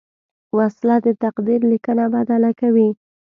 [0.57, 2.89] وسله د تقدیر لیکنه بدله کوي